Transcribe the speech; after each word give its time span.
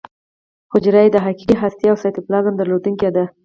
حجره 0.73 0.99
یې 1.05 1.09
د 1.13 1.17
حقیقي 1.25 1.55
هستې 1.63 1.85
او 1.91 1.97
سایټوپلازم 2.03 2.53
درلودونکې 2.55 3.09
ده. 3.15 3.25